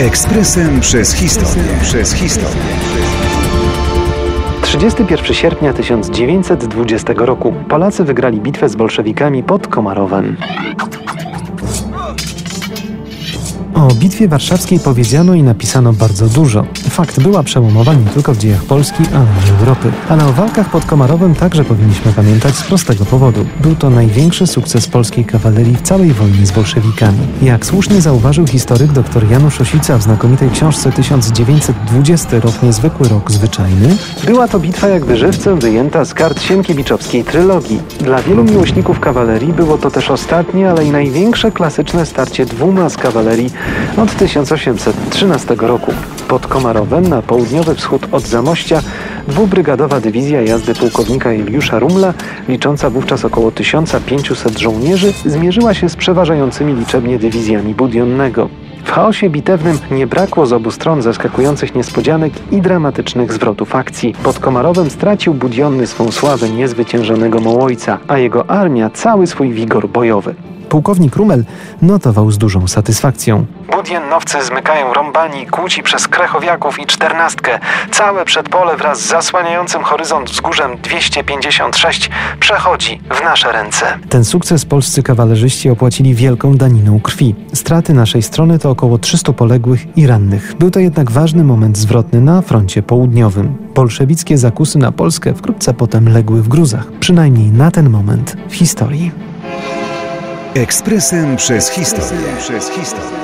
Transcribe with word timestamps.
Ekspresem 0.00 0.80
przez 0.80 1.12
historię. 1.14 1.64
Przez 1.82 2.12
historię. 2.12 2.62
31 4.62 5.34
sierpnia 5.34 5.72
1920 5.72 7.12
roku 7.16 7.54
Polacy 7.68 8.04
wygrali 8.04 8.40
bitwę 8.40 8.68
z 8.68 8.76
bolszewikami 8.76 9.42
pod 9.42 9.66
Komarowem. 9.66 10.36
O 13.80 13.94
bitwie 13.94 14.28
warszawskiej 14.28 14.80
powiedziano 14.80 15.34
i 15.34 15.42
napisano 15.42 15.92
bardzo 15.92 16.26
dużo. 16.26 16.64
Fakt 16.90 17.20
była 17.20 17.42
przełomowa 17.42 17.94
nie 17.94 18.06
tylko 18.06 18.34
w 18.34 18.38
dziejach 18.38 18.64
Polski, 18.64 19.02
ale 19.14 19.24
i 19.24 19.60
Europy. 19.60 19.92
Ale 20.08 20.26
o 20.26 20.32
walkach 20.32 20.70
pod 20.70 20.84
Komarowem 20.84 21.34
także 21.34 21.64
powinniśmy 21.64 22.12
pamiętać 22.12 22.54
z 22.54 22.62
prostego 22.62 23.04
powodu. 23.04 23.46
Był 23.60 23.74
to 23.74 23.90
największy 23.90 24.46
sukces 24.46 24.88
polskiej 24.88 25.24
kawalerii 25.24 25.76
w 25.76 25.82
całej 25.82 26.12
wojnie 26.12 26.46
z 26.46 26.50
bolszewikami. 26.50 27.18
Jak 27.42 27.66
słusznie 27.66 28.00
zauważył 28.00 28.46
historyk 28.46 28.92
dr 28.92 29.30
Janusz 29.30 29.60
Osica 29.60 29.98
w 29.98 30.02
znakomitej 30.02 30.50
książce 30.50 30.92
1920 30.92 32.40
rok 32.40 32.62
niezwykły 32.62 33.08
rok 33.08 33.32
zwyczajny, 33.32 33.96
była 34.24 34.48
to 34.48 34.58
bitwa 34.58 34.88
jakby 34.88 35.16
żywcem 35.16 35.58
wyjęta 35.58 36.04
z 36.04 36.14
kart 36.14 36.42
Sienkiewiczowskiej 36.42 37.24
trylogii. 37.24 37.80
Dla 38.00 38.22
wielu 38.22 38.44
miłośników 38.44 39.00
kawalerii 39.00 39.52
było 39.52 39.78
to 39.78 39.90
też 39.90 40.10
ostatnie, 40.10 40.70
ale 40.70 40.84
i 40.84 40.90
największe 40.90 41.52
klasyczne 41.52 42.06
starcie 42.06 42.46
dwuma 42.46 42.88
z 42.88 42.96
kawalerii 42.96 43.50
od 43.96 44.14
1813 44.14 45.56
roku. 45.58 45.92
Pod 46.28 46.46
Komarowem 46.46 47.08
na 47.08 47.22
południowy 47.22 47.74
wschód 47.74 48.06
od 48.12 48.26
Zamościa 48.26 48.82
dwubrygadowa 49.28 50.00
dywizja 50.00 50.42
jazdy 50.42 50.74
pułkownika 50.74 51.32
Juliusza 51.32 51.78
Rumla, 51.78 52.14
licząca 52.48 52.90
wówczas 52.90 53.24
około 53.24 53.50
1500 53.50 54.58
żołnierzy, 54.58 55.12
zmierzyła 55.24 55.74
się 55.74 55.88
z 55.88 55.96
przeważającymi 55.96 56.74
liczebnie 56.74 57.18
dywizjami 57.18 57.74
Budionnego. 57.74 58.48
W 58.84 58.90
chaosie 58.90 59.30
bitewnym 59.30 59.78
nie 59.90 60.06
brakło 60.06 60.46
z 60.46 60.52
obu 60.52 60.70
stron 60.70 61.02
zaskakujących 61.02 61.74
niespodzianek 61.74 62.32
i 62.52 62.62
dramatycznych 62.62 63.32
zwrotów 63.32 63.74
akcji. 63.74 64.14
Pod 64.22 64.38
Komarowem 64.38 64.90
stracił 64.90 65.34
Budionny 65.34 65.86
swą 65.86 66.10
sławę 66.10 66.48
niezwyciężonego 66.48 67.40
Mołojca, 67.40 67.98
a 68.08 68.18
jego 68.18 68.50
armia 68.50 68.90
cały 68.90 69.26
swój 69.26 69.52
wigor 69.52 69.88
bojowy. 69.88 70.34
Pułkownik 70.68 71.16
Rumel 71.16 71.44
notował 71.82 72.30
z 72.30 72.38
dużą 72.38 72.68
satysfakcją. 72.68 73.46
Budiennowcy 73.70 74.44
zmykają 74.44 74.94
rąbani 74.94 75.46
kłóci 75.46 75.82
przez 75.82 76.08
Krechowiaków 76.08 76.78
i 76.80 76.86
czternastkę. 76.86 77.58
Całe 77.90 78.24
przedpole 78.24 78.76
wraz 78.76 79.00
z 79.00 79.06
zasłaniającym 79.06 79.82
horyzont 79.82 80.30
wzgórzem 80.30 80.76
256 80.82 82.10
przechodzi 82.40 83.00
w 83.10 83.24
nasze 83.24 83.52
ręce. 83.52 83.98
Ten 84.08 84.24
sukces 84.24 84.64
polscy 84.64 85.02
kawalerzyści 85.02 85.70
opłacili 85.70 86.14
wielką 86.14 86.54
daniną 86.54 87.00
krwi. 87.00 87.34
Straty 87.54 87.94
naszej 87.94 88.22
strony 88.22 88.58
to 88.58 88.70
około 88.70 88.98
300 88.98 89.32
poległych 89.32 89.96
i 89.98 90.06
rannych. 90.06 90.54
Był 90.58 90.70
to 90.70 90.80
jednak 90.80 91.10
ważny 91.10 91.44
moment 91.44 91.78
zwrotny 91.78 92.20
na 92.20 92.42
froncie 92.42 92.82
południowym. 92.82 93.56
Bolszewickie 93.74 94.38
zakusy 94.38 94.78
na 94.78 94.92
Polskę 94.92 95.34
wkrótce 95.34 95.74
potem 95.74 96.08
legły 96.08 96.42
w 96.42 96.48
gruzach. 96.48 96.86
Przynajmniej 97.00 97.50
na 97.50 97.70
ten 97.70 97.90
moment 97.90 98.36
w 98.48 98.54
historii. 98.54 99.12
Ekspresem 100.54 101.36
przez 101.36 101.70
historię. 101.70 102.26
Przez 102.38 102.70
historię. 102.70 103.20